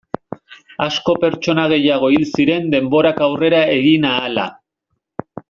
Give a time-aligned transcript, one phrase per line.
[0.85, 4.49] Asko pertsona gehiago hil ziren denborak aurrera egin ahala.